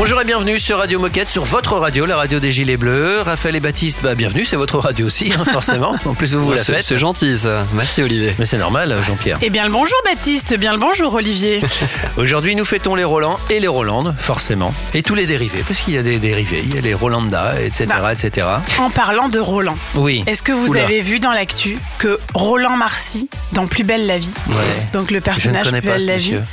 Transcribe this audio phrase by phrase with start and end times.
[0.00, 3.20] Bonjour et bienvenue sur Radio Moquette, sur votre radio, la radio des Gilets Bleus.
[3.20, 5.94] Raphaël et Baptiste, bah, bienvenue, c'est votre radio aussi, hein, forcément.
[6.06, 6.82] En plus, vous, vous la c'est, faites.
[6.84, 7.66] c'est gentil ça.
[7.74, 8.34] Merci Olivier.
[8.38, 9.36] Mais c'est normal, Jean-Pierre.
[9.42, 11.60] Eh bien le bonjour Baptiste, bien le bonjour Olivier.
[12.16, 14.72] Aujourd'hui, nous fêtons les Roland et les Rolandes, forcément.
[14.94, 16.62] Et tous les dérivés, parce qu'il y a des dérivés.
[16.64, 18.12] Il y a les Rolanda, etc., Bah.
[18.14, 18.46] etc.
[18.78, 20.24] En parlant de Roland, Oui.
[20.26, 20.84] est-ce que vous Oula.
[20.84, 24.54] avez vu dans l'actu que Roland Marcy, dans Plus belle la vie, Ouais.
[24.94, 26.38] donc le personnage Plus belle la monsieur.
[26.38, 26.44] vie,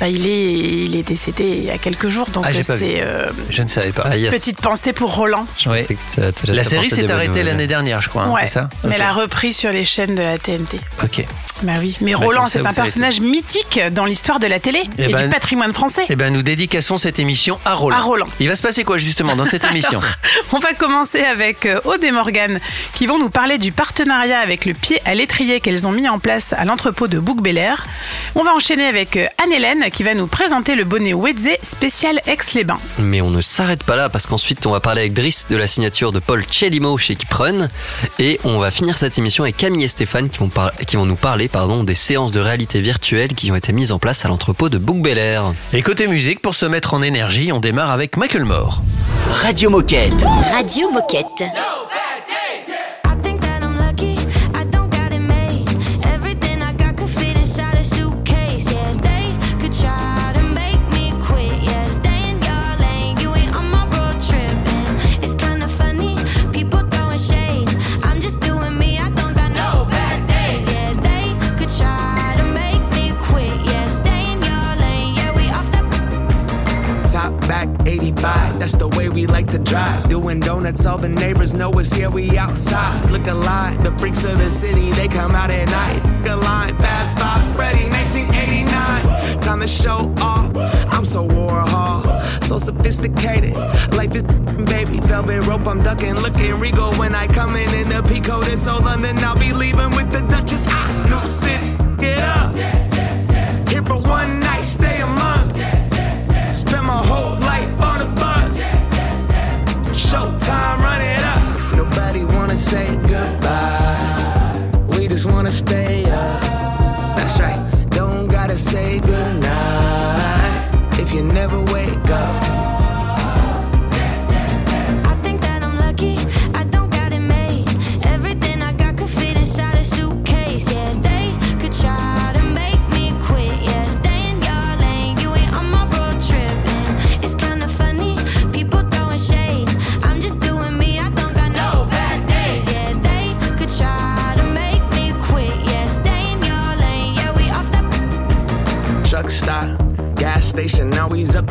[0.00, 0.52] bah, il, est,
[0.84, 3.92] il est décédé il y a quelques jours, donc Ah, c'est euh, Je ne savais
[3.92, 4.04] pas.
[4.10, 4.32] Ah, yes.
[4.34, 5.46] petite pensée pour Roland.
[5.64, 8.22] Que La série s'est arrêtée l'année dernière, je crois.
[8.24, 8.94] hein, ouais, ça mais Ok.
[8.96, 10.78] elle a repris sur les chaînes de la TNT.
[11.02, 11.24] Ok.
[11.62, 15.04] Bah oui, mais Bah, Roland c'est un personnage mythique dans l'histoire de la télé Eh
[15.04, 16.02] et ben- du patrimoine français.
[16.08, 17.96] Eh ben, nous dédicassons cette émission à Roland.
[17.96, 18.26] À Roland.
[18.38, 20.00] Il va se passer quoi justement dans cette émission
[20.52, 22.60] On va commencer avec euh, Aude et Morgane
[22.94, 26.20] qui vont nous parler du partenariat avec le pied à l'étrier qu'elles ont mis en
[26.20, 27.84] place à l'entrepôt de bouc Air.
[28.36, 32.78] On va enchaîner avec euh, Anne-Hélène qui va nous présenter le bonnet Wedze spécial Aix-les-Bains.
[32.98, 35.66] Mais on ne s'arrête pas là parce qu'ensuite on va parler avec Driss de la
[35.66, 37.68] signature de Paul Chelimo chez Kiprun
[38.18, 41.06] et on va finir cette émission avec Camille et Stéphane qui vont, par- qui vont
[41.06, 44.28] nous parler pardon, des séances de réalité virtuelle qui ont été mises en place à
[44.28, 45.52] l'entrepôt de Bouc Air.
[45.72, 48.82] Et côté musique, pour se mettre en énergie, on démarre avec Michael Moore.
[49.42, 50.12] Radio Moquette.
[50.52, 51.24] Radio Moquette.
[51.40, 52.27] I
[80.28, 83.10] Doing donuts, all the neighbors know us here, we outside.
[83.10, 86.04] Look alive, the freaks of the city, they come out at night.
[86.18, 89.40] Look alive, bad vibe, ready, 1989.
[89.40, 90.54] Time to show off,
[90.92, 93.56] I'm so Warhol, so sophisticated.
[93.94, 94.22] Life is
[94.68, 98.42] baby, velvet rope, I'm ducking, looking regal when I come in in the Pico.
[98.42, 100.66] This old London, I'll be leaving with the Duchess.
[100.68, 102.54] Ah, new city, get up.
[103.70, 104.47] Here for one night,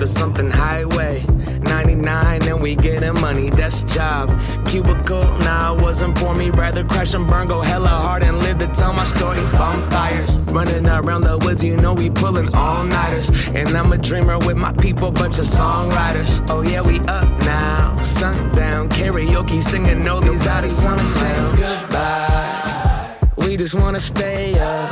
[0.08, 1.24] something highway.
[1.64, 4.30] 99 and we getting money, that's job.
[4.66, 6.50] Cubicle, nah, wasn't for me.
[6.52, 9.42] Rather crash and burn, go hella hard and live to tell my story.
[9.52, 13.30] Bonfires, running around the woods, you know we pulling all nighters.
[13.50, 16.46] And I'm a dreamer with my people, bunch of songwriters.
[16.50, 17.96] Oh yeah, we up now.
[18.02, 23.18] Sundown, karaoke, singing all these artists wanna say goodbye.
[23.38, 24.90] We just wanna stay up.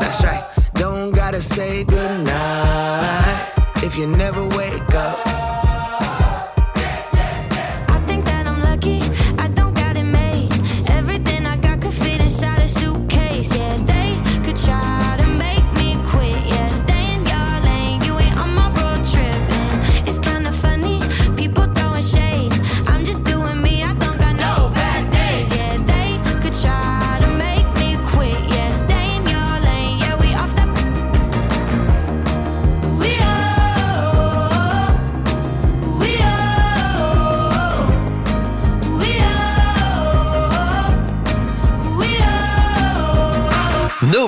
[0.00, 0.44] That's right.
[0.74, 2.61] Don't gotta say goodnight
[3.92, 4.71] if you never wake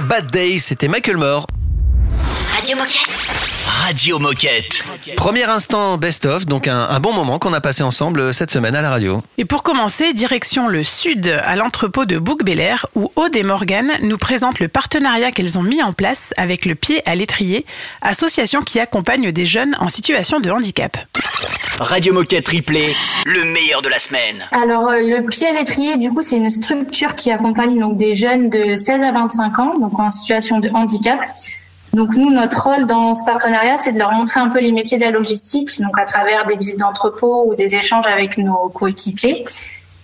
[0.00, 1.46] Bad Days, c'était Michael Moore.
[3.84, 4.82] Radio Moquette.
[5.14, 8.74] Premier instant best-of, donc un, un bon moment qu'on a passé ensemble euh, cette semaine
[8.74, 9.22] à la radio.
[9.36, 13.92] Et pour commencer, direction le sud, à l'entrepôt de bouc Air, où Aude et Morgane
[14.00, 17.66] nous présentent le partenariat qu'elles ont mis en place avec le pied à l'étrier,
[18.00, 20.96] association qui accompagne des jeunes en situation de handicap.
[21.78, 22.94] Radio Moquette Replay,
[23.26, 24.46] le meilleur de la semaine.
[24.52, 28.16] Alors, euh, le pied à l'étrier, du coup, c'est une structure qui accompagne donc des
[28.16, 31.20] jeunes de 16 à 25 ans, donc en situation de handicap.
[31.94, 34.98] Donc nous, notre rôle dans ce partenariat, c'est de leur montrer un peu les métiers
[34.98, 39.44] de la logistique, donc à travers des visites d'entrepôt ou des échanges avec nos coéquipiers.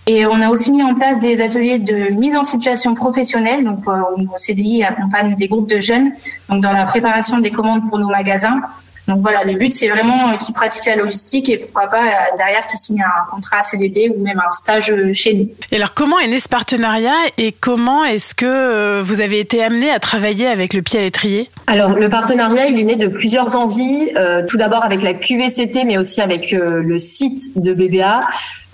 [0.07, 3.79] Et on a aussi mis en place des ateliers de mise en situation professionnelle, donc
[3.87, 6.13] euh, où nos CDI accompagnent des groupes de jeunes,
[6.49, 8.61] donc dans la préparation des commandes pour nos magasins.
[9.07, 12.65] Donc voilà, le but c'est vraiment qu'ils pratiquent la logistique et pourquoi pas euh, derrière
[12.67, 15.49] qu'ils signent un contrat CDD ou même un stage euh, chez nous.
[15.71, 19.63] Et alors, comment est né ce partenariat et comment est-ce que euh, vous avez été
[19.63, 21.49] amené à travailler avec le pied à l'étrier?
[21.67, 24.11] Alors, le partenariat, il est né de plusieurs envies.
[24.15, 28.19] Euh, tout d'abord avec la QVCT, mais aussi avec euh, le site de BBA.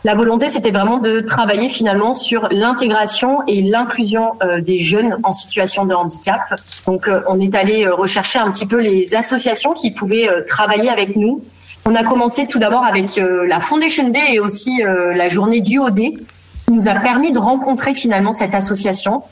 [0.04, 5.34] La volonté, c'était vraiment de travailler finalement sur l'intégration et l'inclusion euh, des jeunes en
[5.34, 6.42] situation de handicap.
[6.86, 10.90] Donc, euh, on est allé euh, rechercher un petit peu les associations qui pouvaient travailler
[10.90, 11.42] avec nous.
[11.86, 15.96] On a commencé tout d'abord avec la Foundation Day et aussi la journée du OD,
[15.96, 19.24] qui nous a permis de rencontrer finalement cette association.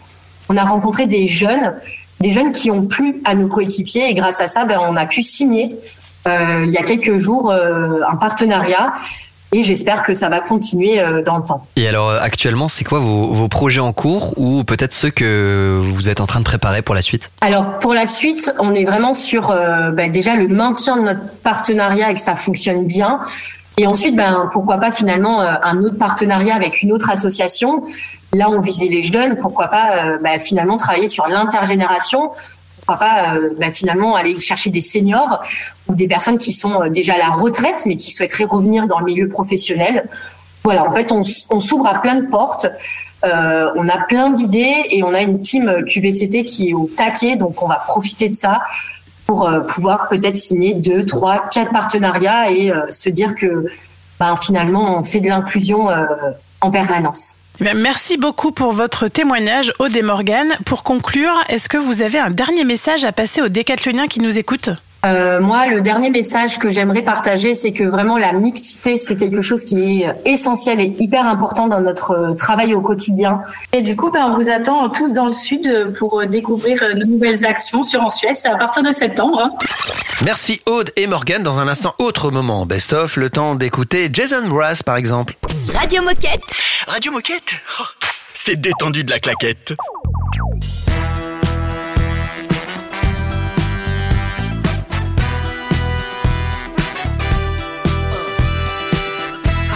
[0.47, 1.73] On a rencontré des jeunes,
[2.21, 5.05] des jeunes qui ont plu à nos coéquipiers et grâce à ça, ben, on a
[5.05, 5.75] pu signer
[6.25, 8.93] il y a quelques jours un partenariat
[9.51, 11.65] et j'espère que ça va continuer euh, dans le temps.
[11.75, 15.79] Et alors euh, actuellement, c'est quoi vos, vos projets en cours ou peut-être ceux que
[15.81, 17.31] vous êtes en train de préparer pour la suite?
[17.41, 21.27] Alors pour la suite, on est vraiment sur euh, ben, déjà le maintien de notre
[21.43, 23.19] partenariat et que ça fonctionne bien.
[23.77, 27.83] Et ensuite, ben, pourquoi pas finalement un autre partenariat avec une autre association.
[28.35, 29.37] Là, on visait les jeunes.
[29.37, 32.31] Pourquoi pas euh, ben, finalement travailler sur l'intergénération
[32.85, 35.43] pourquoi pas euh, ben, finalement aller chercher des seniors
[35.87, 38.99] ou des personnes qui sont euh, déjà à la retraite mais qui souhaiteraient revenir dans
[38.99, 40.07] le milieu professionnel.
[40.63, 42.65] Voilà, en fait, on, s'ouvre à plein de portes.
[43.23, 47.35] Euh, on a plein d'idées et on a une team QVCT qui est au taquet,
[47.35, 48.61] donc on va profiter de ça
[49.27, 53.65] pour pouvoir peut-être signer deux, trois, quatre partenariats et se dire que
[54.19, 55.87] ben, finalement on fait de l'inclusion
[56.61, 57.35] en permanence.
[57.61, 60.53] Eh Merci beaucoup pour votre témoignage, Aude et Morgane.
[60.65, 64.37] Pour conclure, est-ce que vous avez un dernier message à passer aux décathloniens qui nous
[64.37, 64.71] écoutent
[65.05, 69.41] Euh, moi, le dernier message que j'aimerais partager, c'est que vraiment la mixité, c'est quelque
[69.41, 73.41] chose qui est essentiel et hyper important dans notre euh, travail au quotidien.
[73.71, 77.45] Et du coup, ben, on vous attend tous dans le sud pour découvrir de nouvelles
[77.45, 79.51] actions sur En Suez à partir de septembre.
[80.23, 81.43] Merci Aude et Morgane.
[81.43, 82.65] Dans un instant, autre moment.
[82.65, 85.35] Best of, le temps d'écouter Jason Brass par exemple.
[85.73, 86.43] Radio Moquette.
[86.87, 87.83] Radio Moquette Oh,
[88.33, 89.75] C'est détendu de la claquette.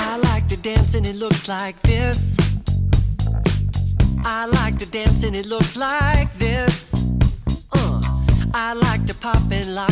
[0.02, 2.38] I like to dance and it looks like this.
[4.26, 6.94] I like to dance and it looks like this.
[7.74, 8.02] Uh,
[8.54, 9.92] I like to pop and lock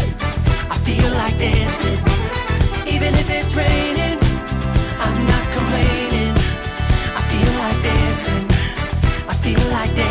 [0.73, 1.99] I feel like dancing.
[2.95, 4.17] Even if it's raining,
[5.03, 6.33] I'm not complaining.
[7.19, 8.45] I feel like dancing.
[9.27, 10.10] I feel like.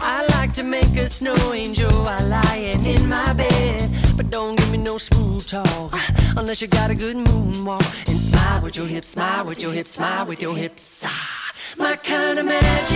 [0.00, 3.90] I like to make a snow angel while lying in my bed.
[4.16, 5.94] But don't give me no smooth talk
[6.36, 8.08] unless you got a good moonwalk.
[8.08, 11.04] And smile with your hips, smile with your hips, smile with your hips.
[11.06, 12.93] Ah, my kind of magic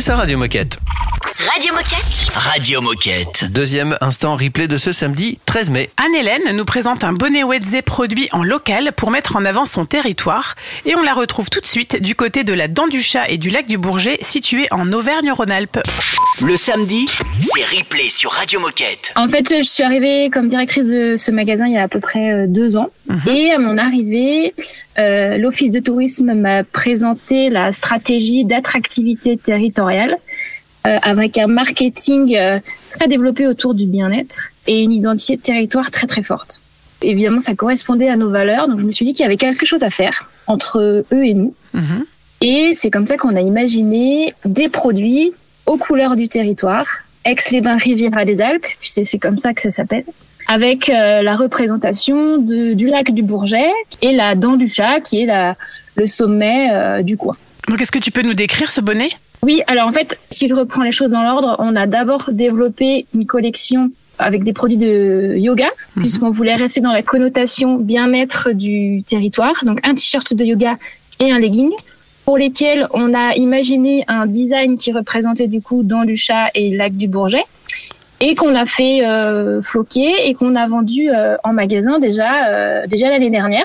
[0.00, 0.79] c'est ça Radio Moquette.
[2.60, 3.46] Radio Moquette.
[3.50, 5.88] Deuxième instant replay de ce samedi 13 mai.
[5.96, 10.56] Anne-Hélène nous présente un bonnet Wedze produit en local pour mettre en avant son territoire
[10.84, 13.38] et on la retrouve tout de suite du côté de la Dent du Chat et
[13.38, 15.78] du lac du Bourget situé en Auvergne-Rhône-Alpes.
[16.42, 17.06] Le samedi,
[17.40, 19.14] c'est replay sur Radio Moquette.
[19.16, 22.00] En fait, je suis arrivée comme directrice de ce magasin il y a à peu
[22.00, 22.90] près euh, deux ans.
[23.26, 24.52] Et à mon arrivée,
[24.98, 30.18] euh, l'Office de tourisme m'a présenté la stratégie d'attractivité territoriale
[30.84, 32.58] avec un marketing euh,
[32.90, 36.60] très développé autour du bien-être et une identité de territoire très très forte.
[37.02, 39.64] Évidemment, ça correspondait à nos valeurs, donc je me suis dit qu'il y avait quelque
[39.66, 41.54] chose à faire entre eux et nous.
[42.42, 45.32] Et c'est comme ça qu'on a imaginé des produits
[45.66, 46.86] aux couleurs du territoire,
[47.24, 50.04] Aix-les-Bains Riviera des Alpes, puis c'est c'est comme ça que ça s'appelle,
[50.48, 53.70] avec euh, la représentation de- du lac du Bourget
[54.02, 55.56] et la dent du chat, qui est la,
[55.96, 57.36] le sommet euh, du coin.
[57.68, 59.10] Donc est-ce que tu peux nous décrire ce bonnet?
[59.42, 63.06] Oui, alors en fait, si je reprends les choses dans l'ordre, on a d'abord développé
[63.14, 69.02] une collection avec des produits de yoga, puisqu'on voulait rester dans la connotation bien-être du
[69.06, 69.54] territoire.
[69.64, 70.76] Donc un t-shirt de yoga
[71.20, 71.70] et un legging,
[72.26, 76.76] pour lesquels on a imaginé un design qui représentait du coup dans du chat et
[76.76, 77.44] lac du Bourget,
[78.20, 82.86] et qu'on a fait euh, floquer et qu'on a vendu euh, en magasin déjà, euh,
[82.86, 83.64] déjà l'année dernière.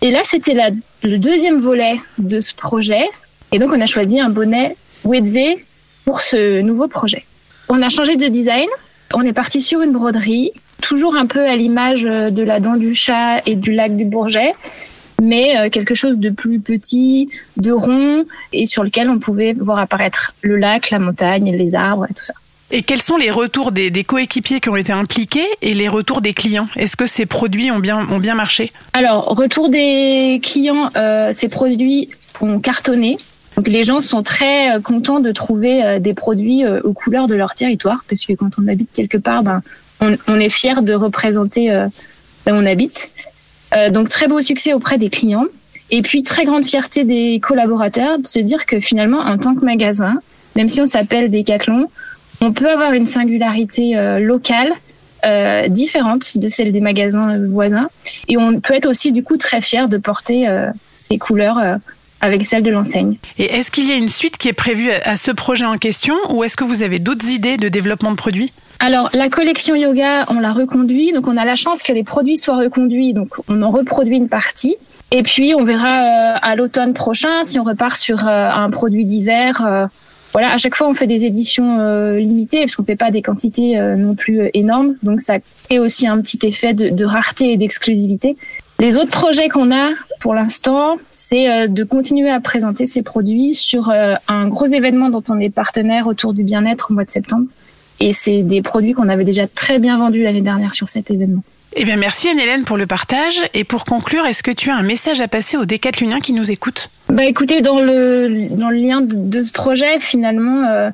[0.00, 0.70] Et là, c'était la-
[1.02, 3.04] le deuxième volet de ce projet.
[3.52, 4.76] Et donc, on a choisi un bonnet
[5.06, 5.56] Wedze
[6.04, 7.24] pour ce nouveau projet.
[7.68, 8.68] On a changé de design.
[9.14, 10.50] On est parti sur une broderie,
[10.82, 14.04] toujours un peu à l'image euh, de la dent du chat et du lac du
[14.04, 14.52] Bourget,
[15.22, 19.78] mais euh, quelque chose de plus petit, de rond, et sur lequel on pouvait voir
[19.78, 22.34] apparaître le lac, la montagne, les arbres et tout ça.
[22.72, 26.20] Et quels sont les retours des, des coéquipiers qui ont été impliqués et les retours
[26.20, 26.66] des clients?
[26.74, 28.72] Est-ce que ces produits ont bien, ont bien marché?
[28.92, 32.10] Alors, retour des clients, euh, ces produits
[32.40, 33.18] ont cartonné.
[33.56, 37.26] Donc, les gens sont très euh, contents de trouver euh, des produits euh, aux couleurs
[37.26, 39.62] de leur territoire, parce que quand on habite quelque part, ben,
[40.00, 41.88] on, est fier de représenter là
[42.48, 43.10] où on habite.
[43.92, 45.46] Donc, très beau succès auprès des clients.
[45.90, 49.64] Et puis, très grande fierté des collaborateurs de se dire que finalement, en tant que
[49.64, 50.20] magasin,
[50.54, 51.88] même si on s'appelle Decathlon,
[52.42, 54.74] on peut avoir une singularité locale
[55.26, 57.88] euh, différente de celle des magasins voisins.
[58.28, 61.76] Et on peut être aussi du coup très fier de porter euh, ces couleurs euh,
[62.20, 63.16] avec celles de l'enseigne.
[63.38, 66.14] Et est-ce qu'il y a une suite qui est prévue à ce projet en question
[66.30, 68.52] ou est-ce que vous avez d'autres idées de développement de produits?
[68.78, 71.12] Alors, la collection yoga, on l'a reconduit.
[71.12, 73.14] Donc, on a la chance que les produits soient reconduits.
[73.14, 74.76] Donc, on en reproduit une partie.
[75.12, 79.04] Et puis, on verra euh, à l'automne prochain si on repart sur euh, un produit
[79.04, 79.64] d'hiver.
[79.64, 79.86] euh,
[80.32, 81.78] voilà, à chaque fois, on fait des éditions
[82.16, 84.96] limitées parce qu'on ne fait pas des quantités non plus énormes.
[85.02, 88.36] Donc, ça crée aussi un petit effet de, de rareté et d'exclusivité.
[88.78, 89.90] Les autres projets qu'on a
[90.20, 95.08] pour l'instant, c'est euh, de continuer à présenter ces produits sur euh, un gros événement
[95.08, 97.46] dont on est partenaire autour du bien-être au mois de septembre.
[98.00, 101.42] Et c'est des produits qu'on avait déjà très bien vendus l'année dernière sur cet événement.
[101.74, 103.36] Eh bien, merci Anne-Hélène pour le partage.
[103.54, 106.50] Et pour conclure, est-ce que tu as un message à passer aux décathloniens qui nous
[106.50, 106.90] écoutent?
[107.08, 110.90] Bah écoutez, dans le, dans le lien de, de ce projet, finalement, euh,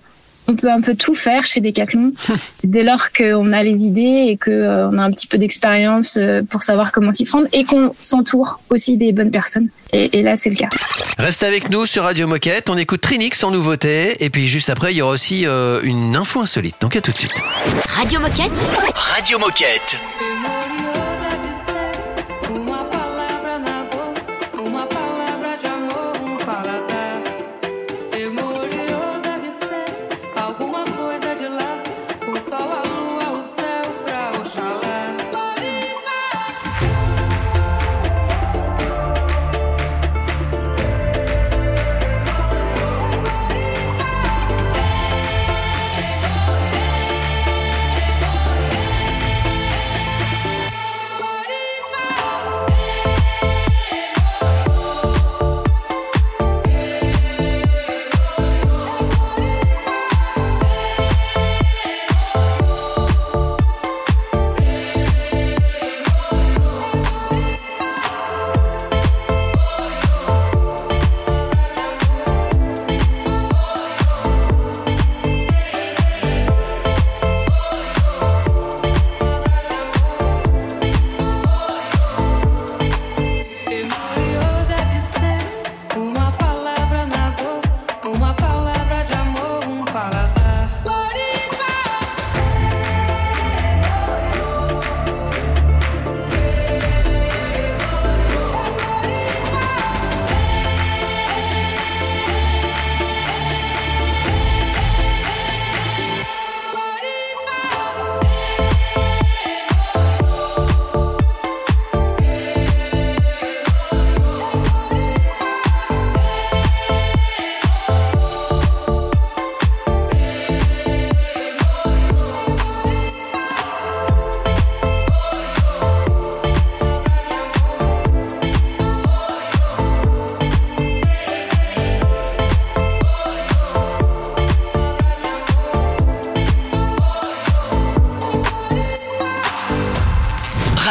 [0.49, 2.13] on peut un peu tout faire chez Decathlon
[2.65, 6.63] dès lors qu'on a les idées et qu'on a un petit peu d'expérience euh, pour
[6.63, 9.69] savoir comment s'y prendre et qu'on s'entoure aussi des bonnes personnes.
[9.93, 10.69] Et, et là, c'est le cas.
[11.19, 14.93] Reste avec nous sur Radio Moquette, on écoute Trinix en nouveauté, et puis juste après,
[14.93, 16.77] il y aura aussi euh, une info insolite.
[16.81, 17.35] Donc à tout de suite.
[17.89, 18.53] Radio Moquette.
[18.95, 19.99] Radio Moquette.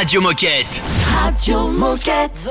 [0.02, 0.82] Radio Moquette.
[1.14, 2.48] Radio Moquette.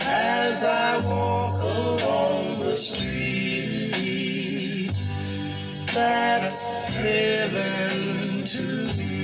[0.00, 3.92] As I walk along the street,
[5.92, 9.23] that's heaven to Hey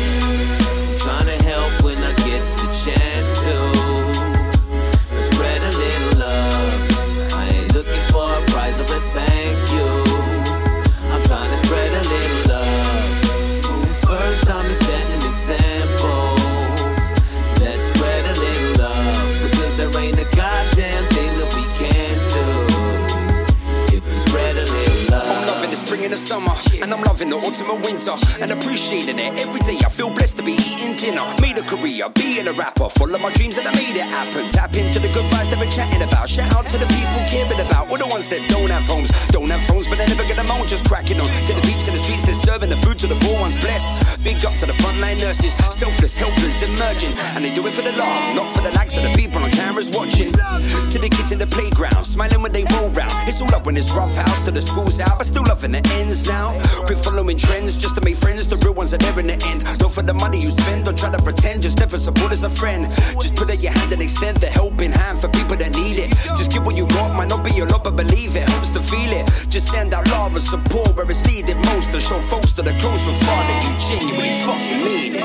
[26.31, 29.77] Summer, and I'm loving the autumn and winter, and appreciating it every day.
[29.83, 31.27] I feel blessed to be eating dinner.
[31.43, 34.47] Made a career, being a rapper, follow my dreams and I made it happen.
[34.47, 36.29] Tap into the good vibes that we're chatting about.
[36.29, 39.51] Shout out to the people caring about, all the ones that don't have homes, don't
[39.51, 41.27] have phones, but they never get them on, just cracking on.
[41.47, 43.19] To the peeps in the streets, they're serving the food to the
[43.51, 43.65] poor ones.
[43.65, 44.23] Blessed.
[44.23, 47.91] Big up to the frontline nurses, selfless, helpless, emerging, and they do it for the
[47.93, 50.31] love, not for the likes of the people on cameras watching.
[50.31, 53.11] To the kids in the playground, smiling when they roll round.
[53.27, 55.81] It's all up when it's rough house to the schools out, but still loving the
[55.97, 56.53] ends now.
[56.85, 58.47] Quit following trends just to make friends.
[58.47, 59.65] The real ones are there in the end.
[59.79, 61.63] Don't for the money you spend, don't try to pretend.
[61.63, 62.85] Just never support as a friend.
[63.19, 66.11] Just put out your hand and extend the helping hand for people that need it.
[66.37, 68.83] Just give what you got, might not be your lot, but believe it helps to
[68.83, 69.25] feel it.
[69.49, 71.91] Just send out love and support where it's needed most.
[71.91, 75.23] To show folks that are close and far you genuinely fucking mean it.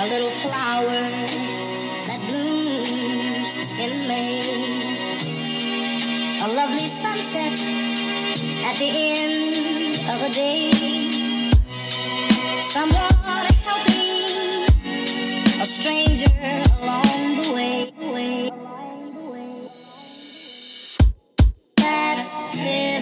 [0.00, 1.00] A little flower
[2.06, 3.52] that blooms
[3.84, 4.40] in May.
[6.42, 7.58] A lovely sunset
[8.64, 10.70] at the end of a day.
[12.62, 14.64] Someone to help me,
[15.60, 16.32] a stranger
[16.80, 17.92] along the way.
[21.76, 22.99] That's heaven.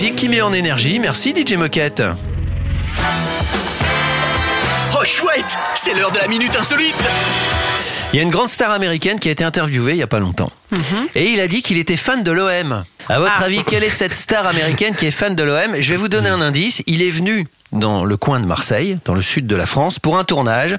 [0.00, 1.00] Musique qui met en énergie.
[1.00, 2.04] Merci DJ Moquette.
[4.94, 6.94] Oh chouette, c'est l'heure de la minute insolite.
[8.12, 10.20] Il y a une grande star américaine qui a été interviewée il y a pas
[10.20, 10.50] longtemps.
[11.16, 12.84] Et il a dit qu'il était fan de l'OM.
[13.08, 13.46] À votre Ah.
[13.46, 16.28] avis, quelle est cette star américaine qui est fan de l'OM Je vais vous donner
[16.28, 16.80] un indice.
[16.86, 20.16] Il est venu dans le coin de Marseille, dans le sud de la France, pour
[20.16, 20.76] un tournage.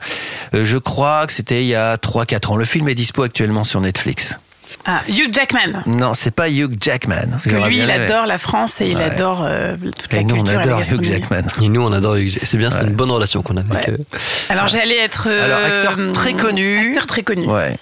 [0.53, 2.55] Euh, je crois que c'était il y a 3-4 ans.
[2.55, 4.39] Le film est dispo actuellement sur Netflix.
[4.85, 5.83] Ah, Hugh Jackman.
[5.85, 7.27] Non, c'est pas Hugh Jackman.
[7.31, 10.35] Parce que lui, il adore la France et il adore euh, toute la Et nous,
[10.35, 11.03] on culture et la adore Hugh.
[11.03, 11.41] Jackman.
[11.61, 13.87] Et nous, on adore Hugh Jack- C'est bien, c'est une bonne relation qu'on a avec.
[13.87, 13.93] Ouais.
[13.93, 14.17] euh,
[14.49, 15.27] Alors j'allais être.
[15.29, 16.87] euh, Alors, acteur très connu.
[16.89, 17.45] Acteur très connu.
[17.47, 17.77] Ouais.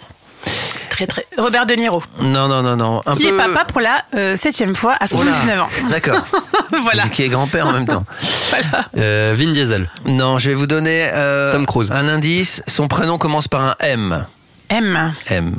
[0.89, 1.25] Très, très...
[1.37, 2.01] Robert De Niro.
[2.21, 3.03] Non, non, non, non.
[3.05, 3.33] Un qui peu...
[3.33, 5.33] est papa pour la euh, septième fois à Oh là.
[5.33, 5.67] 79 ans.
[5.91, 6.25] D'accord.
[6.83, 7.07] voilà.
[7.09, 8.03] Qui est grand-père en même temps.
[8.97, 9.89] euh, Vin Diesel.
[10.05, 11.91] Non, je vais vous donner euh, Tom Cruise.
[11.91, 12.63] un indice.
[12.65, 14.25] Son prénom commence par un M.
[14.69, 15.13] M.
[15.29, 15.55] M.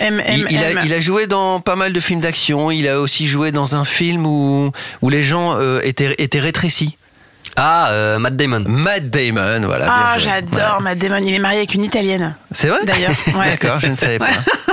[0.00, 2.70] M, M, il, a, il a joué dans pas mal de films d'action.
[2.70, 6.96] Il a aussi joué dans un film où, où les gens euh, étaient, étaient rétrécis.
[7.56, 8.62] Ah, euh, Matt Damon.
[8.68, 9.86] Matt Damon, voilà.
[9.90, 11.18] Ah, j'adore Matt Damon.
[11.26, 12.34] Il est marié avec une italienne.
[12.52, 12.78] C'est vrai?
[12.84, 13.10] D'ailleurs.
[13.36, 13.50] Ouais.
[13.58, 14.26] D'accord, je ne savais pas.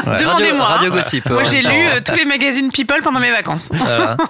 [0.05, 0.17] Ouais.
[0.19, 0.65] Demandez-moi.
[0.65, 0.91] Radio- Radio.
[0.91, 3.69] Gossip, Moi, en j'ai lu euh, tous les magazines People pendant mes vacances.
[3.73, 4.17] Voilà.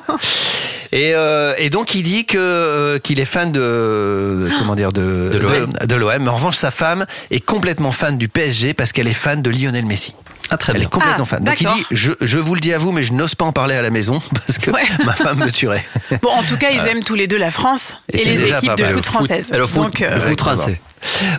[0.94, 4.94] Et, euh, et donc il dit que euh, qu'il est fan de, de- comment dire
[4.94, 5.30] de,
[5.86, 6.28] de l'OM.
[6.30, 9.86] En revanche, sa femme est complètement fan du PSG parce qu'elle est fan de Lionel
[9.86, 10.16] Messi.
[10.50, 10.88] Ah, très Elle bien.
[10.88, 11.44] est complètement Ah, fan.
[11.44, 13.52] Donc il dit je, je vous le dis à vous, mais je n'ose pas en
[13.52, 14.84] parler à la maison parce que Ouais.
[15.06, 15.84] ma femme me tuerait.
[16.22, 18.76] Bon, en tout cas, ils aiment tous les deux la France Et les équipes pas
[18.76, 19.52] de foot françaises.
[19.68, 20.80] Foot, Donc, euh, le foot rincé.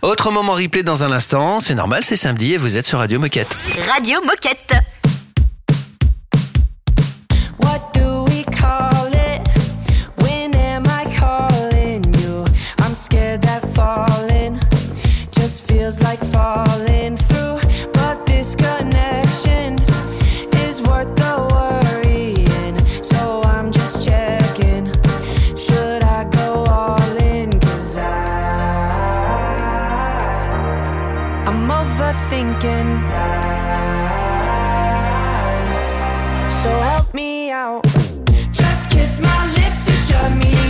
[0.03, 1.61] Autre moment replay dans un instant.
[1.61, 3.55] C'est normal, c'est samedi et vous êtes sur Radio Moquette.
[3.93, 4.75] Radio Moquette.
[36.63, 37.85] So help me out.
[38.53, 40.68] Just kiss my lips to shut me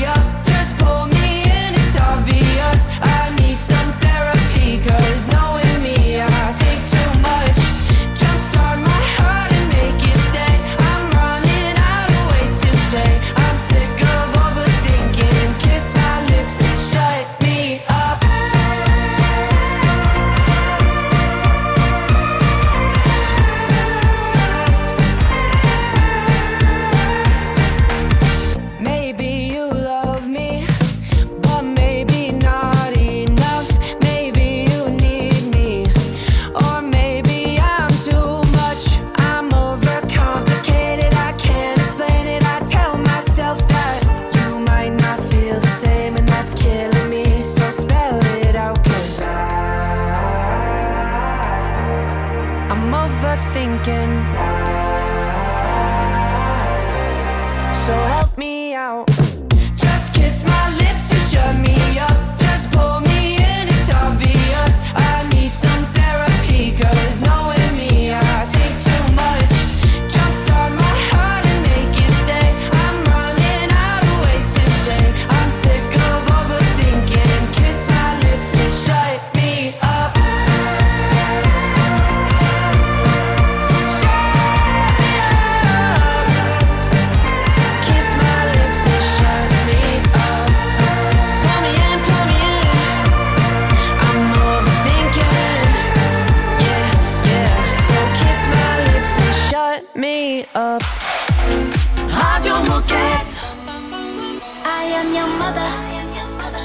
[104.95, 105.71] I'm your mother.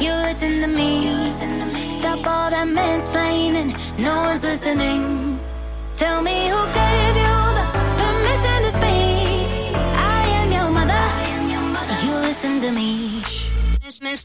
[0.04, 1.32] You listen to me.
[1.90, 3.72] Stop all that mansplaining.
[4.00, 5.40] No one's listening.
[5.96, 7.66] Tell me who gave you the
[8.00, 9.76] permission to speak.
[10.18, 11.06] I am your mother.
[12.06, 13.04] You listen to me.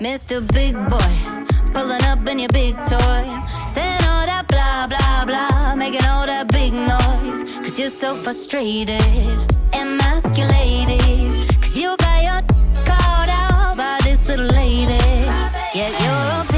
[0.01, 0.47] Mr.
[0.53, 1.15] Big Boy,
[1.73, 3.25] pulling up in your big toy,
[3.75, 7.43] saying all that blah blah blah, making all that big noise.
[7.59, 9.03] Cause you're so frustrated,
[9.73, 11.48] emasculated
[14.29, 14.99] to the lady.
[15.75, 16.58] Yeah, you're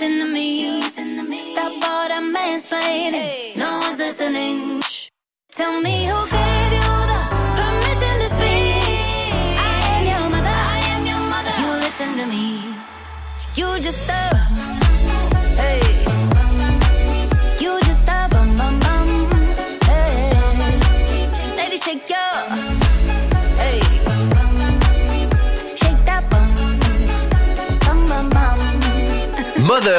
[0.00, 1.38] listen to me.
[1.38, 3.56] Stop all that mansplaining.
[3.56, 4.80] No one's listening.
[4.80, 5.08] Shh.
[5.52, 7.20] Tell me who gave you the
[7.58, 9.58] permission to speak.
[9.60, 10.56] I am your mother.
[10.74, 11.54] I am your mother.
[11.60, 12.74] You listen to me.
[13.56, 14.69] You just a.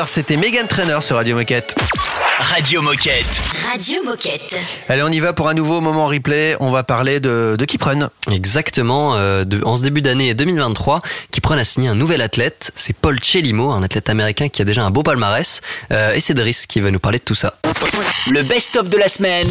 [0.06, 1.76] C'était Megan Trainer sur Radio Moquette.
[2.41, 3.25] Radio Moquette.
[3.71, 4.56] Radio Moquette.
[4.89, 6.56] Allez, on y va pour un nouveau moment replay.
[6.60, 8.10] On va parler de, de Kiprun.
[8.32, 9.15] Exactement.
[9.15, 11.01] euh, de- en ce début d'année 2023,
[11.32, 12.71] Kipron a signé un nouvel athlète.
[12.75, 15.62] C'est Paul Chelimo, un athlète américain qui a déjà un beau palmarès.
[15.91, 17.54] Euh, et c'est Driss qui va nous parler de tout ça.
[18.32, 19.47] Le best-of de la semaine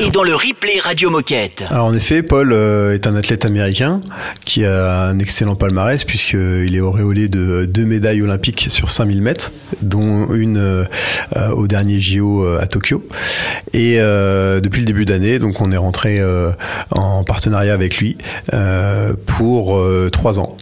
[0.00, 1.64] est dans le replay Radio Moquette.
[1.70, 4.00] Alors en effet, Paul euh, est un athlète américain
[4.44, 9.50] qui a un excellent palmarès puisqu'il est auréolé de deux médailles olympiques sur 5000 mètres,
[9.82, 10.84] dont une euh,
[11.52, 13.02] au dernier Euh, à Tokyo.
[13.72, 16.50] Et euh, depuis le début d'année, donc on est rentré euh,
[16.90, 18.16] en partenariat avec lui
[19.26, 19.80] pour
[20.12, 20.56] trois ans.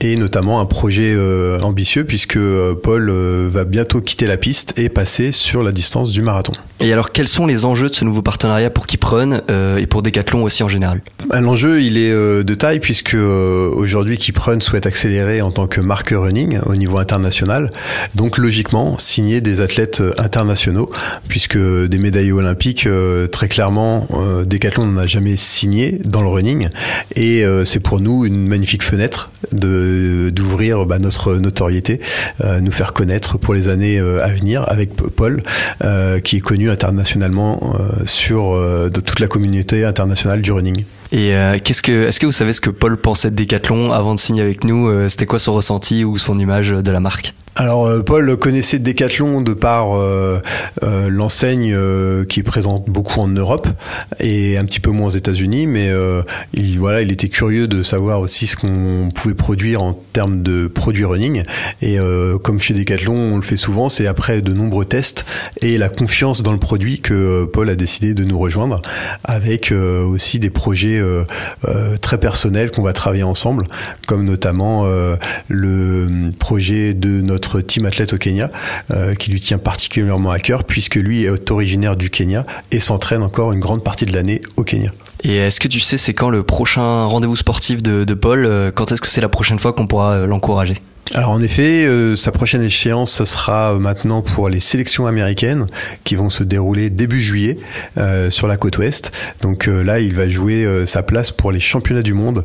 [0.00, 4.78] Et notamment un projet euh, ambitieux puisque euh, Paul euh, va bientôt quitter la piste
[4.78, 6.52] et passer sur la distance du marathon.
[6.80, 10.02] Et alors, quels sont les enjeux de ce nouveau partenariat pour Kiprun euh, et pour
[10.02, 11.00] Decathlon aussi en général?
[11.26, 16.10] Bah, L'enjeu, il est de taille puisque aujourd'hui Kiprun souhaite accélérer en tant que marque
[16.10, 17.70] running au niveau international.
[18.14, 20.90] Donc logiquement, signer des athlètes internationaux
[21.28, 22.86] puisque des médaillés olympiques,
[23.32, 24.06] très clairement,
[24.44, 26.68] Decathlon n'en a jamais signé dans le running.
[27.14, 29.85] Et c'est pour nous une magnifique fenêtre de
[30.30, 32.00] d'ouvrir bah, notre notoriété,
[32.44, 35.42] euh, nous faire connaître pour les années euh, à venir avec Paul,
[35.84, 40.84] euh, qui est connu internationalement euh, sur euh, toute la communauté internationale du running.
[41.12, 44.14] Et euh, qu'est-ce que, est-ce que vous savez ce que Paul pensait de Decathlon avant
[44.14, 47.32] de signer avec nous Euh, C'était quoi son ressenti ou son image de la marque?
[47.58, 50.42] Alors euh, Paul connaissait Decathlon de par euh,
[50.82, 53.66] euh, l'enseigne euh, qui est présente beaucoup en Europe
[54.20, 56.20] et un petit peu moins aux États-Unis, mais euh,
[56.52, 60.66] il voilà, il était curieux de savoir aussi ce qu'on pouvait produire en termes de
[60.66, 61.44] produits running.
[61.80, 65.24] Et euh, comme chez Decathlon, on le fait souvent, c'est après de nombreux tests
[65.62, 68.82] et la confiance dans le produit que Paul a décidé de nous rejoindre,
[69.24, 71.02] avec aussi des projets
[72.02, 73.66] très personnels qu'on va travailler ensemble,
[74.06, 74.86] comme notamment
[75.48, 78.50] le projet de notre team athlète au Kenya,
[78.92, 83.22] euh, qui lui tient particulièrement à cœur, puisque lui est originaire du Kenya et s'entraîne
[83.22, 84.90] encore une grande partie de l'année au Kenya.
[85.24, 88.70] Et est-ce que tu sais c'est quand le prochain rendez-vous sportif de, de Paul Euh,
[88.74, 90.76] Quand est-ce que c'est la prochaine fois qu'on pourra euh, l'encourager?
[91.14, 95.66] Alors en effet, euh, sa prochaine échéance, ce sera maintenant pour les sélections américaines
[96.02, 97.58] qui vont se dérouler début juillet
[97.96, 99.12] euh, sur la côte ouest.
[99.40, 102.44] Donc euh, là, il va jouer sa place pour les championnats du monde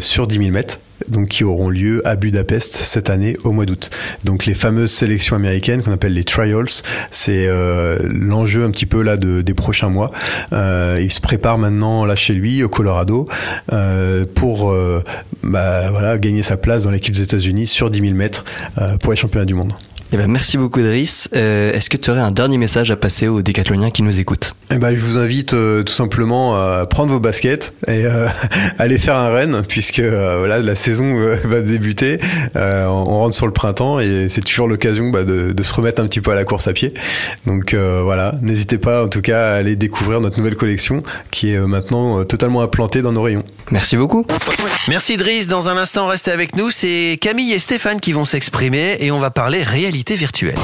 [0.00, 0.78] sur 10 000 mètres.
[1.08, 3.90] Donc, qui auront lieu à Budapest cette année au mois d'août.
[4.24, 6.66] Donc, les fameuses sélections américaines qu'on appelle les trials,
[7.10, 10.10] c'est euh, l'enjeu un petit peu là de, des prochains mois.
[10.52, 13.26] Euh, il se prépare maintenant là chez lui au Colorado
[13.72, 14.74] euh, pour
[15.42, 18.44] bah, gagner sa place dans l'équipe des États-Unis sur 10 000 mètres
[19.00, 19.72] pour les championnats du monde.
[20.16, 21.28] Eh ben, merci beaucoup, Driss.
[21.36, 24.54] Euh, Est-ce que tu aurais un dernier message à passer aux décathloniens qui nous écoutent?
[24.70, 28.26] Eh ben, je vous invite euh, tout simplement à prendre vos baskets et euh,
[28.78, 32.18] aller faire un run puisque euh, voilà la saison va débuter.
[32.56, 35.74] Euh, on on rentre sur le printemps et c'est toujours l'occasion bah, de, de se
[35.74, 36.94] remettre un petit peu à la course à pied.
[37.46, 41.52] Donc euh, voilà, n'hésitez pas en tout cas à aller découvrir notre nouvelle collection qui
[41.52, 43.42] est maintenant euh, totalement implantée dans nos rayons.
[43.70, 44.24] Merci beaucoup.
[44.88, 45.46] Merci Driss.
[45.46, 46.70] Dans un instant, restez avec nous.
[46.70, 50.54] C'est Camille et Stéphane qui vont s'exprimer et on va parler réalité virtuelle.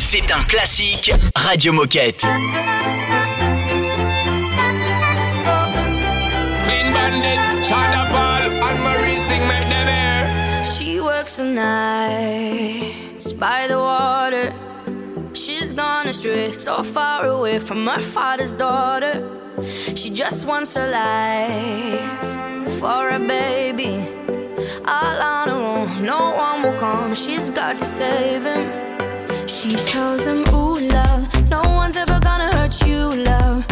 [0.00, 2.24] C'est un classique Radio Moquette.
[10.64, 14.52] She works the nights by the water.
[15.34, 19.22] She's gone astray, so far away from her father's daughter.
[19.94, 24.08] She just wants a life for a baby.
[24.86, 25.48] All on
[26.00, 27.14] no one will come.
[27.14, 28.70] She's got to save him.
[29.46, 33.71] She tells him, Ooh, love, no one's ever gonna hurt you, love.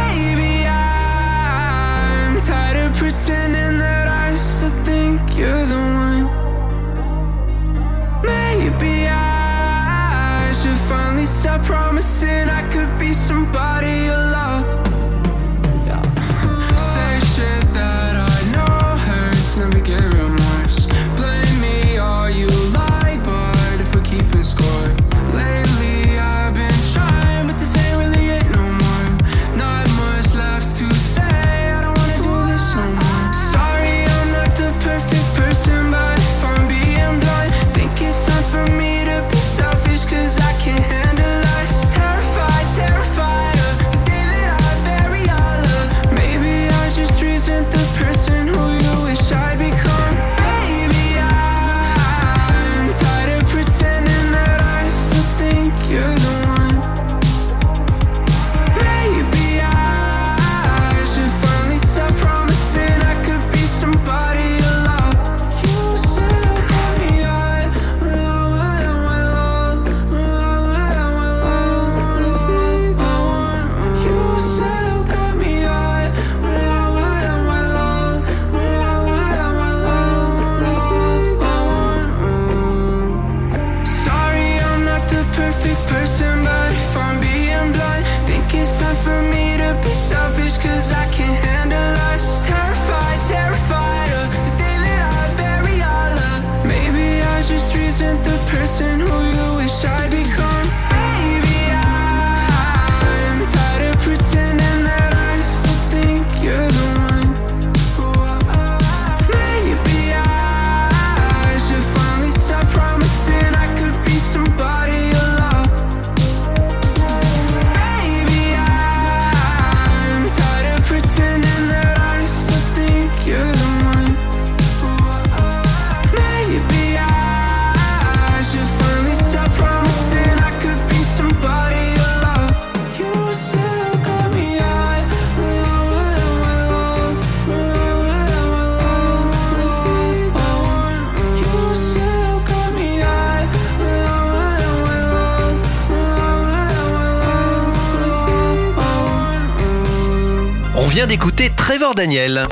[151.01, 152.43] Vient d'écouter Trevor Daniel.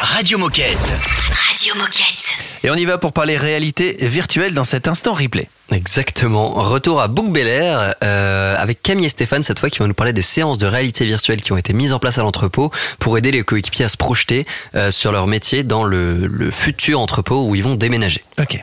[0.00, 0.76] Radio Moquette.
[0.76, 2.34] Radio Moquette.
[2.64, 5.48] Et on y va pour parler réalité virtuelle dans cet instant replay.
[5.72, 6.50] Exactement.
[6.50, 9.94] Retour à Bouc Bel Air euh, avec Camille et Stéphane cette fois qui vont nous
[9.94, 13.18] parler des séances de réalité virtuelle qui ont été mises en place à l'entrepôt pour
[13.18, 17.46] aider les coéquipiers à se projeter euh, sur leur métier dans le, le futur entrepôt
[17.48, 18.22] où ils vont déménager.
[18.40, 18.62] Ok.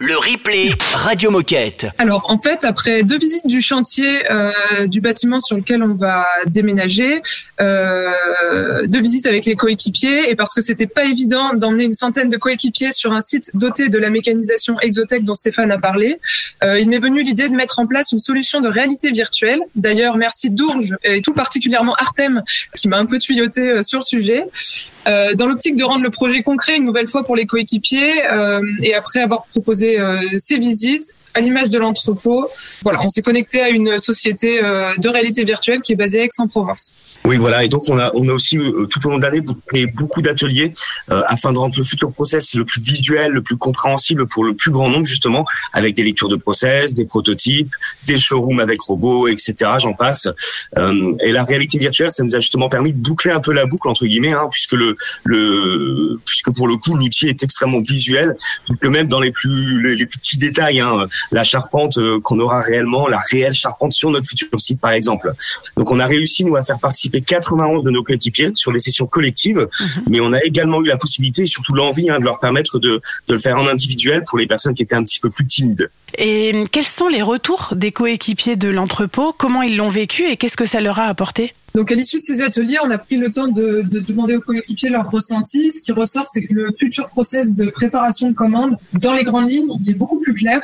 [0.00, 1.86] Le replay Radio Moquette.
[1.98, 4.50] Alors en fait, après deux visites du chantier euh,
[4.86, 7.20] du bâtiment sur lequel on va déménager,
[7.60, 12.30] euh, deux visites avec les coéquipiers, et parce que c'était pas évident d'emmener une centaine
[12.30, 16.16] de coéquipiers sur un site doté de la mécanisation Exotech dont Stéphane a parlé, euh,
[16.62, 19.60] il m'est venu l'idée de mettre en place une solution de réalité virtuelle.
[19.74, 22.42] D'ailleurs, merci Dourge et tout particulièrement Artem
[22.76, 24.46] qui m'a un peu tuyauté euh, sur le sujet.
[25.06, 28.60] Euh, dans l'optique de rendre le projet concret une nouvelle fois pour les coéquipiers euh,
[28.82, 32.48] et après avoir proposé euh, ces visites à l'image de l'entrepôt,
[32.82, 36.24] voilà, on s'est connecté à une société euh, de réalité virtuelle qui est basée à
[36.24, 36.94] Aix-en-Provence.
[37.24, 37.64] Oui, voilà.
[37.64, 40.22] Et donc, on a, on a aussi, euh, tout au long de l'année, créé beaucoup
[40.22, 40.72] d'ateliers
[41.10, 44.54] euh, afin de rendre le futur process le plus visuel, le plus compréhensible pour le
[44.54, 47.74] plus grand nombre, justement, avec des lectures de process, des prototypes,
[48.06, 49.54] des showrooms avec robots, etc.
[49.78, 50.28] J'en passe.
[50.78, 53.66] Euh, et la réalité virtuelle, ça nous a justement permis de boucler un peu la
[53.66, 58.36] boucle, entre guillemets, hein, puisque le, le, puisque pour le coup, l'outil est extrêmement visuel,
[58.80, 62.38] que même dans les plus, les, les plus petits détails, hein, la charpente euh, qu'on
[62.40, 65.32] aura réellement, la réelle charpente sur notre futur site, par exemple.
[65.76, 69.06] Donc, on a réussi, nous, à faire participer 91 de nos coéquipiers sur les sessions
[69.06, 69.68] collectives,
[70.08, 73.00] mais on a également eu la possibilité et surtout l'envie hein, de leur permettre de,
[73.28, 75.90] de le faire en individuel pour les personnes qui étaient un petit peu plus timides.
[76.18, 79.34] Et quels sont les retours des coéquipiers de l'entrepôt?
[79.36, 81.54] Comment ils l'ont vécu et qu'est-ce que ça leur a apporté?
[81.74, 84.40] Donc à l'issue de ces ateliers, on a pris le temps de, de demander aux
[84.40, 85.70] coéquipiers leur ressenti.
[85.70, 89.50] Ce qui ressort, c'est que le futur process de préparation de commande, dans les grandes
[89.50, 90.60] lignes, il est beaucoup plus clair.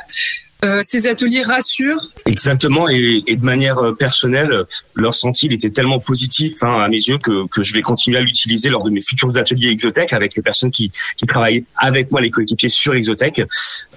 [0.65, 2.09] Euh, ces ateliers rassurent.
[2.25, 4.63] Exactement, et, et de manière euh, personnelle, euh,
[4.95, 8.17] leur ressenti il était tellement positif hein, à mes yeux que, que je vais continuer
[8.17, 12.11] à l'utiliser lors de mes futurs ateliers Exotech avec les personnes qui, qui travaillent avec
[12.11, 13.43] moi, les coéquipiers sur Exotech.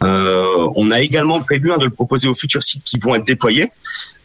[0.02, 3.26] Euh, on a également prévu hein, de le proposer aux futurs sites qui vont être
[3.26, 3.70] déployés.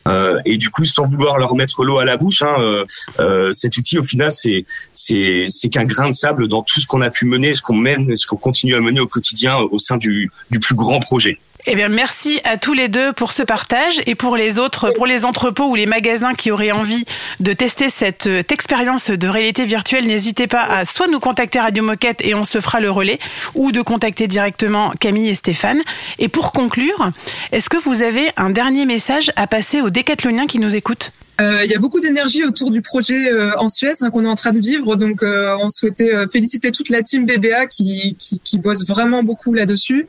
[0.08, 2.86] Euh, et du coup, sans vouloir leur mettre l'eau à la bouche, hein,
[3.20, 6.86] euh, cet outil, au final, c'est c'est c'est qu'un grain de sable dans tout ce
[6.86, 9.80] qu'on a pu mener, ce qu'on mène, ce qu'on continue à mener au quotidien au
[9.80, 11.40] sein du du plus grand projet.
[11.68, 15.08] Eh bien, merci à tous les deux pour ce partage et pour les autres, pour
[15.08, 17.06] les entrepôts ou les magasins qui auraient envie
[17.40, 20.06] de tester cette euh, expérience de réalité virtuelle.
[20.06, 23.18] N'hésitez pas à soit nous contacter Radio Moquette et on se fera le relais,
[23.56, 25.82] ou de contacter directement Camille et Stéphane.
[26.20, 27.10] Et pour conclure,
[27.52, 31.14] est-ce que vous avez un dernier message à passer aux décathloniens qui nous écoutent?
[31.40, 34.36] Il y a beaucoup d'énergie autour du projet euh, en Suède hein, qu'on est en
[34.36, 38.40] train de vivre, donc euh, on souhaitait euh, féliciter toute la team BBA qui, qui,
[38.40, 40.08] qui bosse vraiment beaucoup là-dessus.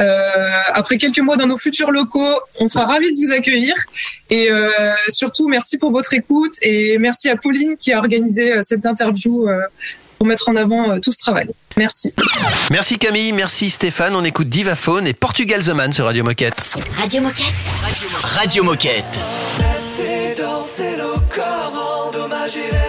[0.00, 0.28] Euh,
[0.72, 3.74] après quelques mois dans nos futurs locaux, on sera ravis de vous accueillir
[4.30, 4.70] et euh,
[5.08, 9.48] surtout merci pour votre écoute et merci à Pauline qui a organisé euh, cette interview
[9.48, 9.60] euh,
[10.18, 11.48] pour mettre en avant euh, tout ce travail.
[11.76, 12.12] Merci.
[12.70, 14.14] Merci Camille, merci Stéphane.
[14.14, 16.76] On écoute Divaphone et Portugal The Man sur Radio Moquette.
[16.96, 17.44] Radio Moquette.
[18.22, 19.18] Radio Moquette.
[19.58, 19.77] Laissez
[20.78, 22.87] danser nos corps, endommager,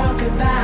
[0.00, 0.59] talk about.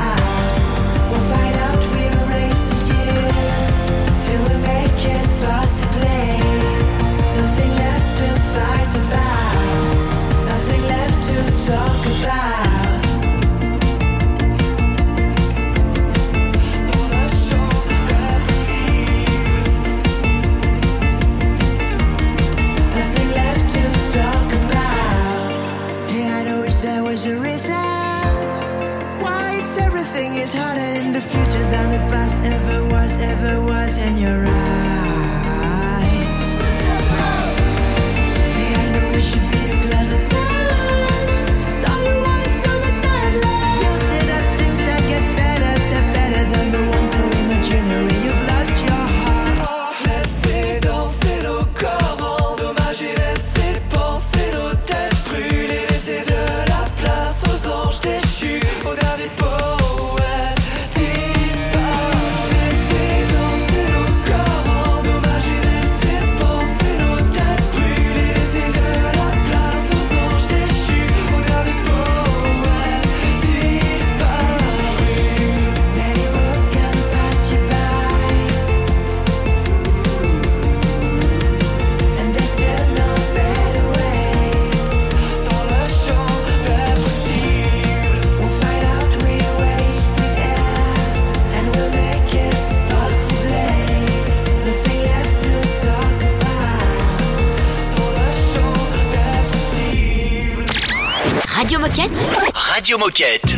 [102.99, 103.56] Moquette.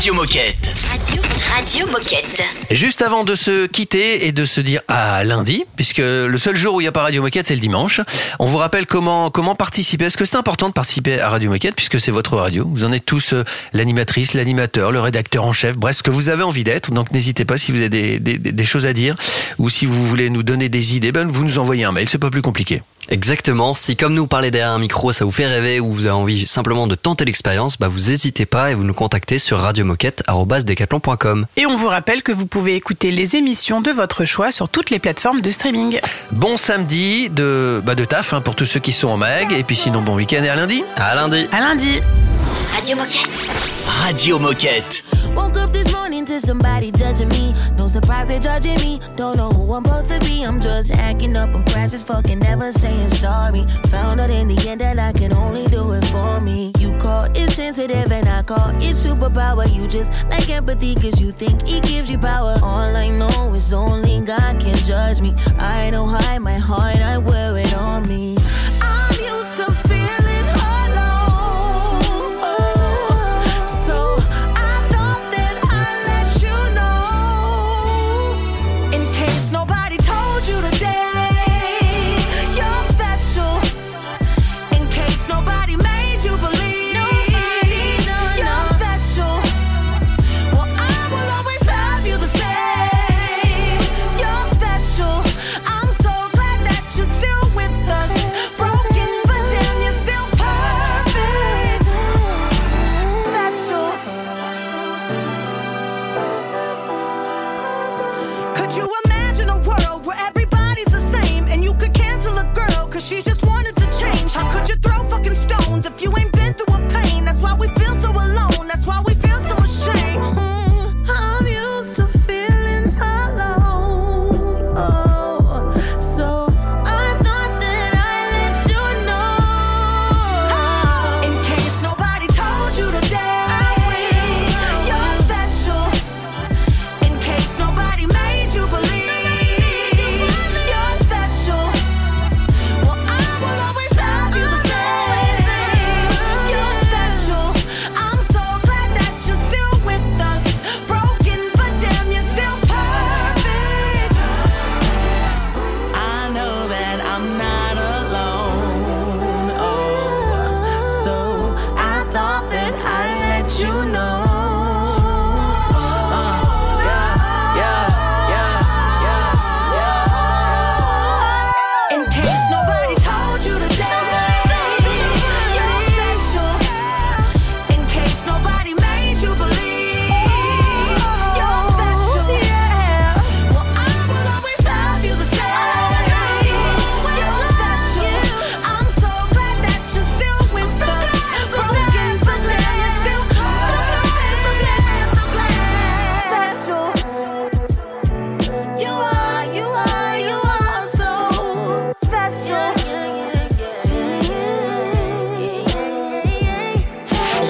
[0.00, 0.72] Radio Moquette.
[0.90, 1.22] Radio,
[1.54, 2.42] Radio Moquette.
[2.70, 6.56] Et Juste avant de se quitter et de se dire à lundi, puisque le seul
[6.56, 8.00] jour où il n'y a pas Radio Moquette, c'est le dimanche,
[8.38, 10.06] on vous rappelle comment, comment participer.
[10.06, 12.66] Est-ce que c'est important de participer à Radio Moquette, puisque c'est votre radio?
[12.66, 13.44] Vous en êtes tous euh,
[13.74, 16.92] l'animatrice, l'animateur, le rédacteur en chef, bref, ce que vous avez envie d'être.
[16.92, 19.16] Donc n'hésitez pas si vous avez des, des- des choses à dire
[19.58, 22.16] ou si vous voulez nous donner des idées, ben, vous nous envoyez un mail, c'est
[22.16, 22.80] pas plus compliqué.
[23.08, 23.74] Exactement.
[23.74, 26.46] Si comme nous parler derrière un micro, ça vous fait rêver ou vous avez envie
[26.46, 31.46] simplement de tenter l'expérience, bah vous n'hésitez pas et vous nous contactez sur radiomoquette@decathlon.com.
[31.56, 34.90] Et on vous rappelle que vous pouvez écouter les émissions de votre choix sur toutes
[34.90, 36.00] les plateformes de streaming.
[36.32, 39.64] Bon samedi de, bah, de taf hein, pour tous ceux qui sont en mag, et
[39.64, 40.84] puis sinon bon week-end et à lundi.
[40.96, 41.48] À lundi.
[41.52, 42.00] À lundi.
[42.74, 43.28] Radio Moquette.
[44.02, 45.02] Radio Moquette.
[45.36, 47.52] Woke up this morning to somebody judging me.
[47.76, 49.00] No surprise they're judging me.
[49.16, 50.42] Don't know who I'm supposed to be.
[50.42, 51.54] I'm just acting up.
[51.54, 53.64] I'm fucking never saying sorry.
[53.88, 56.72] Found out in the end that I can only do it for me.
[56.78, 59.72] You call it sensitive and I call it superpower.
[59.72, 62.58] You just like empathy cause you think it gives you power.
[62.62, 65.34] All I know is only God can judge me.
[65.58, 68.39] I don't hide my heart, I wear it on me.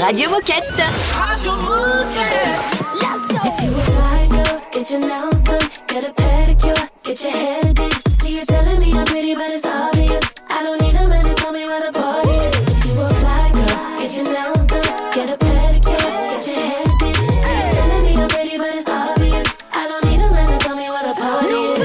[0.00, 0.82] Radio Moquette.
[1.12, 2.64] Radio Moquette.
[2.94, 3.36] Let's go.
[3.44, 7.60] If you a fly girl, get your nails done, get a pedicure, get your hair
[7.60, 8.08] did.
[8.08, 10.22] See you telling me I'm pretty, but it's obvious.
[10.48, 12.46] I don't need a man to tell me where the party is.
[12.46, 16.84] If you a fly girl, get your nails done, get a pedicure, get your hair
[16.98, 17.16] did.
[17.16, 19.46] See you telling me I'm pretty, but it's obvious.
[19.72, 21.84] I don't need a man to tell me where the party is.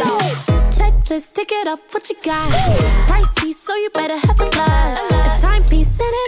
[0.77, 2.49] Checklist, tick it off, what you got?
[3.09, 5.11] Pricey, so you better have a lot.
[5.11, 6.24] A timepiece, send it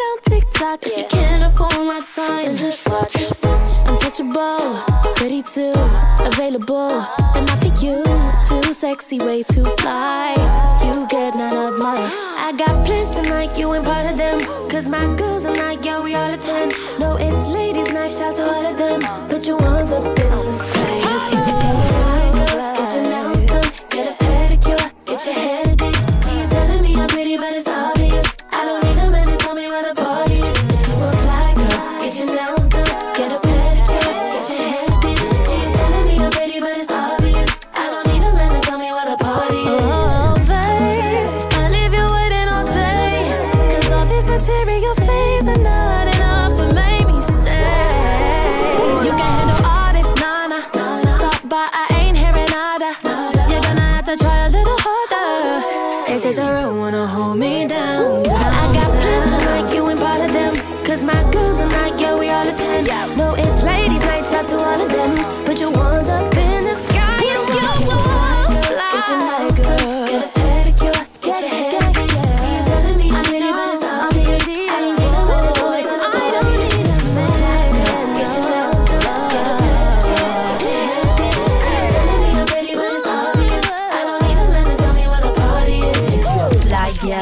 [0.76, 0.88] TikTok.
[0.88, 3.16] If you can't afford my time, then just watch.
[3.88, 4.76] Untouchable,
[5.16, 5.72] pretty too,
[6.20, 6.90] available.
[7.34, 8.04] Then I pick you,
[8.46, 10.34] too sexy, way too fly.
[10.84, 11.96] You get none of my.
[12.38, 14.40] I got plans tonight, you ain't part of them.
[14.70, 16.74] Cause my girls are not, yeah, we all attend.
[17.00, 19.00] No, it's ladies' night, shout to all of them.
[19.30, 20.04] Put your ones up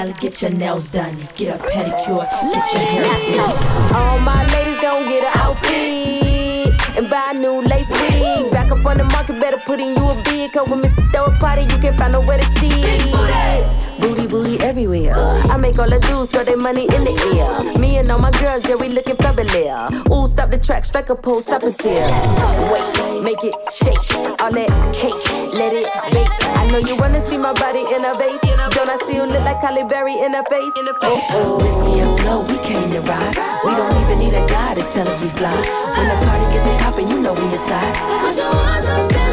[0.06, 3.94] fly get your nails done, get a pedicure, get your hair fixed.
[3.94, 8.52] All my ladies gon' get an outfit and buy a new lace wig.
[8.52, 10.52] Back up on the market, better put in you a bid.
[10.54, 11.12] Cause when Mrs.
[11.12, 13.85] Throw a party, you can't find nowhere to see.
[14.00, 15.16] Booty, booty everywhere.
[15.16, 17.80] I make all the dudes throw their money in the air.
[17.80, 19.56] Me and all my girls, yeah, we looking fabulous.
[20.12, 22.08] Ooh, stop the track, strike a pose, stop and stare.
[22.72, 23.98] Wait, make it shake.
[24.42, 25.16] All that cake,
[25.54, 26.28] let it bake.
[26.60, 28.40] I know you wanna see my body in a vase.
[28.76, 30.74] Don't I still look like Halle Berry in a face?
[31.02, 31.58] Oh, oh.
[31.58, 33.36] Whiskey and flow, we came to ride.
[33.64, 35.56] We don't even need a guy to tell us we fly.
[35.96, 37.96] When the party get the poppin', you know we inside.
[37.96, 39.25] Put your hands up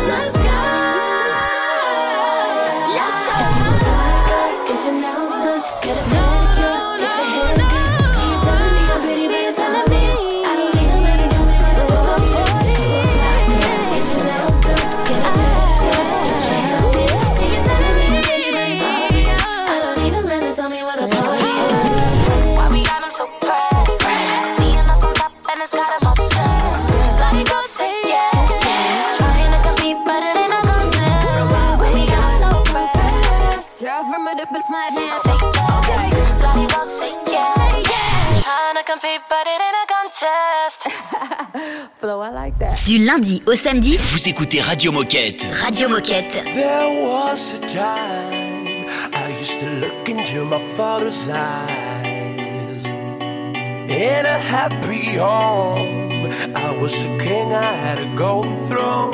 [42.86, 45.44] Du lundi au samedi, Vous écoutez Radio Moquette.
[45.60, 46.44] Radio Moquette.
[46.54, 52.86] There was a time I used to look into my father's eyes.
[52.86, 59.10] In a happy home, I was a king, I had a golden throne.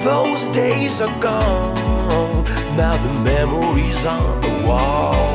[0.00, 2.44] Those days are gone,
[2.76, 5.26] now the memories on the wall.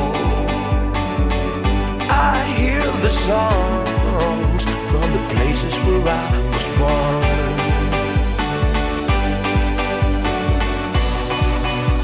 [3.04, 7.44] The songs from the places where I was born.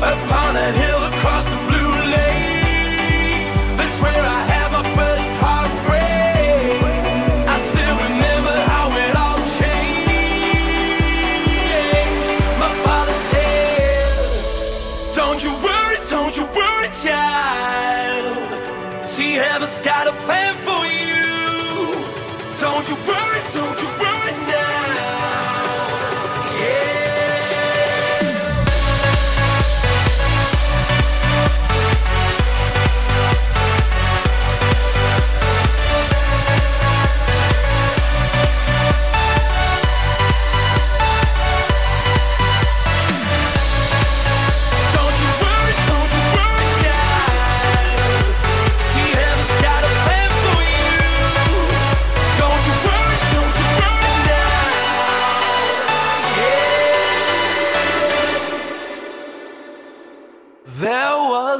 [0.02, 0.89] upon that hill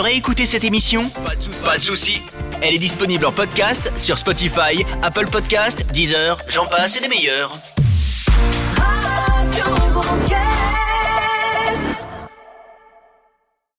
[0.00, 1.02] Veux réécouter cette émission
[1.64, 2.22] Pas de souci.
[2.62, 7.50] Elle est disponible en podcast sur Spotify, Apple Podcast, Deezer, j'en passe et des meilleurs.